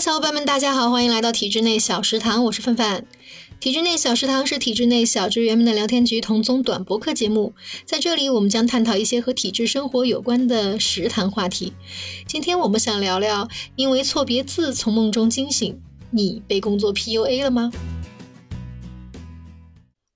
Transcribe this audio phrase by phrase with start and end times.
[0.00, 3.04] 小伙伴们，大家好，欢迎来到体制内小食堂，我是范范。
[3.58, 7.52] 体制内小食堂是体制内小职员们的聊天局同宗短博客节目，
[7.84, 11.72] 在这里我们将探讨一些和体制生活有关的食谈话题。
[12.28, 15.80] 今天我们想聊聊，因为错别字从梦中惊醒，
[16.12, 17.72] 你被工作 PUA 了吗？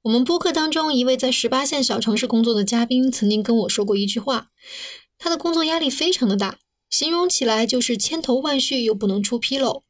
[0.03, 4.47] 我们播客当中一位在十八线小城市工作的嘉宾曾经跟我说过一句话，
[5.19, 6.59] 他的工作压力非常的大。
[6.93, 9.83] 形容起来就是千头万绪又不能出纰漏，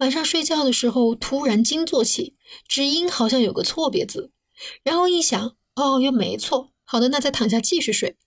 [0.00, 2.36] 晚上睡觉的时候突然惊坐起，
[2.68, 4.30] 只因好像有个错别字，
[4.82, 8.18] 然后一想，哦，又没错，好的，那再躺下继续睡。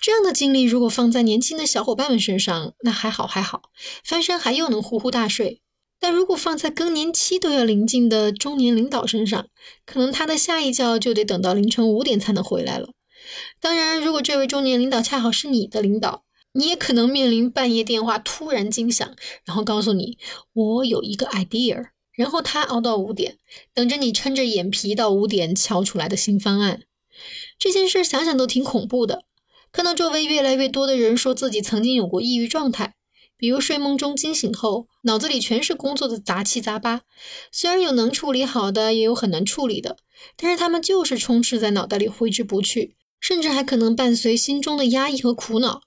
[0.00, 3.70] 这样的经历如果放在年轻的小伙伴们身上，那还好还好，
[4.02, 5.60] 翻身还又能呼呼大睡。
[6.00, 9.46] 但如果放在更年期都要临近的中年领导身上，
[9.84, 12.88] 可能他的下一觉就得等到凌晨五点才能回来了。
[13.60, 16.25] 当然，如果这位中年领导恰好是你的领导。
[16.56, 20.16] 你也可能面临半夜电话突然惊响，然后告诉你
[20.54, 23.36] 我有一个 idea，然后他熬到五点，
[23.74, 26.84] 等着你撑着眼皮到五点敲出来的新方案。
[27.58, 29.24] 这件事想想都挺恐怖的。
[29.70, 32.94] 看到周围越来越多的人说自己曾经有过抑郁状态，
[33.36, 37.02] 比如睡梦中惊醒后，脑子里全是工作的杂七杂八，
[37.52, 39.98] 虽然有能处理好的，也有很难处理的，
[40.38, 45.82] 但是他们就是充斥在脑袋里挥之不去，甚至还可能伴随心中的压抑和苦恼。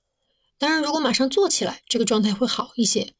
[0.60, 3.14] 当然，如果马上做起来，这个状态会好一些。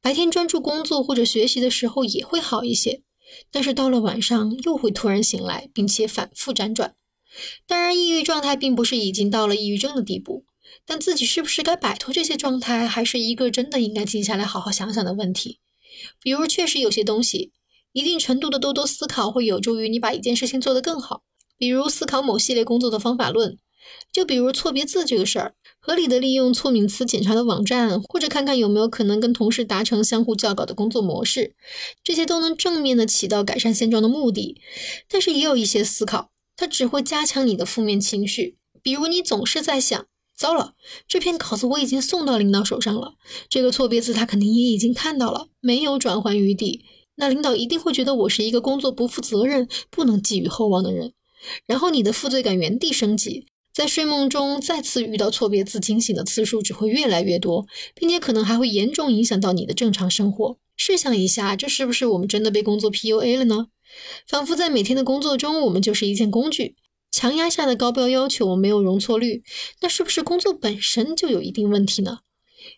[0.00, 3.02] 白天专注工作或者学习的时候也会好一些，
[3.50, 6.94] 但是到了晚上又会突然醒来，并且反复辗转。
[7.66, 10.46] 当然，抑郁状态并不是已经到了抑郁症的地步，
[10.86, 15.60] 但自己是不是该摆脱这些状态，还是一个真的应该静下来好好想想的问题。
[16.22, 17.52] 比如，确实有些东西，
[17.92, 21.24] 一定程度的多多思考会有助于你把一件事情做得更好。
[21.58, 23.58] 比如，思考某系列工作的方法论。
[24.12, 31.54] 就比如错别字这个事儿，合理的利用错敏词检查的网站，或者看看有没有可能跟同事达成相互校稿的工作模式，
[32.02, 34.60] 这些都能正面的起到改善现状的目的。
[35.08, 38.56] 但是也有一些思考，它只会加强你的负面情绪。
[38.82, 40.06] 比如你总是在想，
[40.36, 40.74] 糟了，
[41.06, 43.14] 这篇稿子我已经送到领导手上了，
[43.48, 46.84] 这个错别字他肯定也已经看到了，没有转圜余地，
[47.16, 51.12] 那领导一定会觉得我是一个工作不负责任、不能寄予厚望的人，
[51.66, 53.46] 然后你的负罪感原地升级。
[53.76, 60.56] 在睡梦中再次遇到错别字，惊醒的次数只会越来越多，并且可能还会严重影响到你的正常生活。
[60.78, 63.66] 试想一下，这是不是我们真的被工作 PUA 了呢？
[64.26, 66.74] 仿佛在每天的工作中，我们就是一件工具，
[67.10, 69.42] 强压下的高标要求没有容错率，
[69.82, 72.20] 那是不是工作本身就有一定问题呢？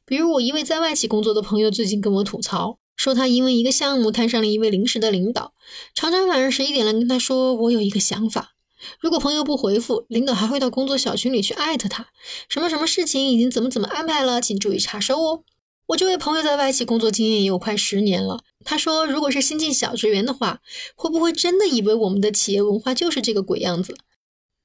[0.04, 5.52] 比如我一位在外企工作的朋友最近跟我吐槽，说他因为一个项目摊上了一位临时的领导，
[5.94, 8.54] 常常晚上十一点来跟他说：“我有一个想法。”
[9.00, 12.08] 如果朋友不回复，领导还会到工作小群里去艾特他，
[12.48, 15.44] 什么什么事情已经怎么怎么安排了，请注意查收哦。
[15.88, 20.60] 我这位朋友在外企工作经验也有快十年了，他说，如果是新进小职员的话，
[20.94, 23.96] 会不会真的以为我们的企业文化就是这个鬼样子？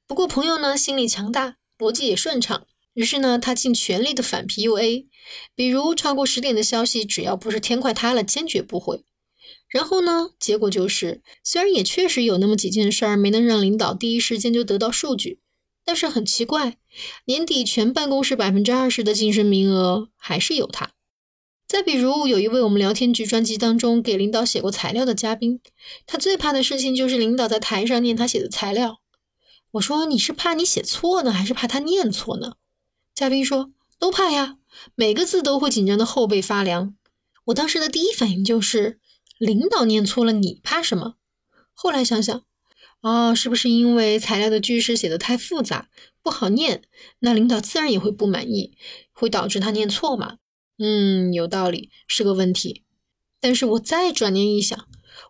[0.05, 5.05] 不过朋友呢，心理强大，逻辑也顺畅，于是呢，他尽全力的反 PUA，
[5.55, 9.05] 比如超过十点的消息，只要不是天快塌了，坚决不回。
[9.73, 10.29] 然后呢？
[10.39, 15.39] 结果就是，虽然也确实有那么几件事儿没能让领导第一时间就得到数据，
[15.83, 16.77] 但是很奇怪，
[17.25, 20.91] 年底全办公室百分之二十的晋升名额还是有他。
[21.67, 25.59] 再比如，有一位我们聊天局专辑当中给领导写过材料的嘉宾，
[26.05, 28.99] 他最怕的事情就是领导在台上念他写的材料。
[29.71, 32.57] 我说你是怕你写错呢，还是怕他念错呢？
[33.15, 34.57] 嘉宾说都怕呀，
[34.93, 36.95] 每个字都会紧张的后背发凉。
[37.45, 38.99] 我当时的第一反应就是。
[39.43, 41.15] 领导念错了，你怕什么？
[41.73, 42.43] 后来想想，
[43.01, 45.89] 哦，是不是因为材料的句式写的太复杂，
[46.21, 46.83] 不好念？
[47.19, 48.77] 那领导自然也会不满意，
[49.11, 50.37] 会导致他念错嘛？
[50.77, 52.83] 嗯，有道理，是个问题。
[53.41, 54.87] 但是我再转念一想，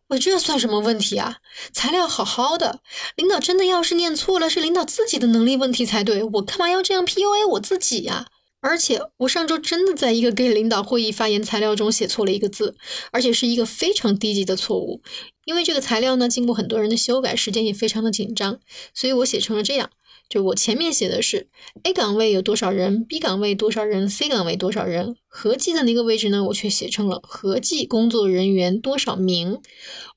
[0.10, 1.38] 我这算什么问题啊？
[1.74, 2.82] 材料好好的，
[3.16, 8.28] 领导真的要是念错了，是领导自己的能力问题才对，我干嘛要这样 PUA 我自己呀？
[8.64, 12.76] 而且我上周真的在一个给领导会议发言材料中写错了一个字，
[13.12, 15.02] 而且是一个非常低级的错误。
[15.44, 18.60] 因为这个材料呢，经过很多人的修改，时间也非常的紧张，
[18.94, 19.90] 所以我写成了这样。
[20.34, 21.48] 就我前面写的是
[21.84, 29.60] A 岗位有多少人，B 岗位多少人，C 岗位多少人，合计的那个位置呢，我却写成了合计工作人员多少名。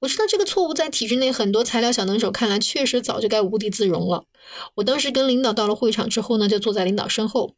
[0.01, 4.25] 我知道这个错误在体制内很多材料小能手看来，确实早就该无地自容了。
[4.77, 7.55] 我当时跟领导到了会场之后呢，就坐在领导身后。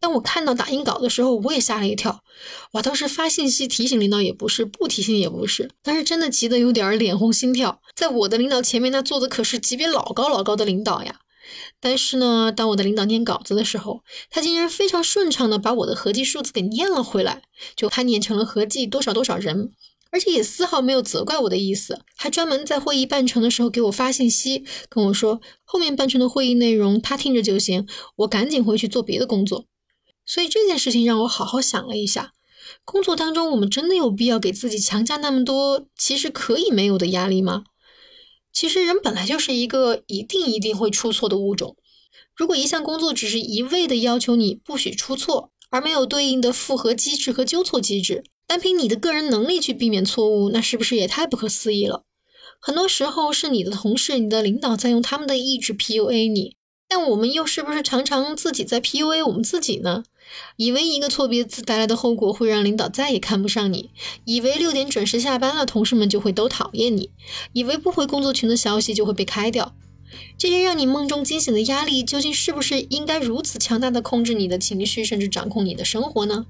[0.00, 2.24] 当我看到打印稿的时候，我也吓了一跳。
[2.72, 7.80] 我，当时发信息提醒领导也不是，不提醒也不是，但是真的急得有点脸红心跳。
[7.94, 11.20] 在我的领导前面，那坐的可是级别老高老高的领导呀。
[11.80, 17.42] 但是呢，当我的领导念稿子的时候，他竟然非常顺畅的把我的合计数字给念了回来，
[17.76, 19.72] 就他念成了合计多少多少人，
[20.10, 27.86] 而且也丝毫没有责怪我的意思，还专门在会议办成的时候给我发信息，跟我说后面办成的会议内容他听着就行，
[28.16, 29.66] 我赶紧回去做别的工作。
[30.26, 32.32] 所以这件事情让我好好想了一下，
[32.84, 37.64] 工作当中我们真的有必要给自己强加那么多其实可以没有的压力吗？
[38.52, 41.76] 其实人本来就是一个一定一定会出错的物种。
[42.36, 52.04] 如果一项工作只是一味的要求你不许出错，而没有对应的复合机制和纠错机制，单凭你的个人能力去避免错误，那是不是也太不可思议了？
[52.58, 56.56] 很多时候是你的同事、你的领导在用他们的意志 PUA 你，
[56.92, 60.02] 但我们又是不是常常自己在 PUA 我们自己呢？
[60.56, 63.90] 以为一个错别字带来的后果会让领导再也看不上你，
[64.24, 67.10] 以为六点准时下班了，同事们就会都讨厌你，
[67.52, 69.72] 以为不回工作群的消息就会被开掉，
[70.36, 76.44] 这些让你梦中惊醒的压力，究竟是不是应该如此强大的控制你的情绪，甚至掌控你的生活呢？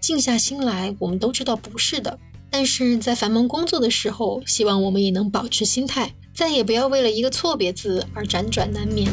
[0.00, 2.20] 静下心来，我们都知道不是的。
[2.48, 9.10] 但是在繁忙工作的时候，希望我们也能保持心态，再也不要为了一个错别字而辗转难眠。